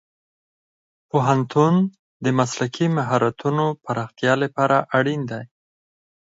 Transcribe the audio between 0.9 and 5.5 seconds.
پوهنتون د مسلکي مهارتونو پراختیا لپاره اړین دی.